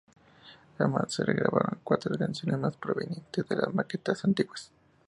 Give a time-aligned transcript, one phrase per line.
[0.79, 4.71] Además se regrabaron cuatro canciones más provenientes de las maquetas antiguas.